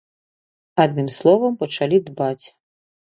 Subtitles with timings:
[0.83, 2.45] Адным словам, пачалі дбаць.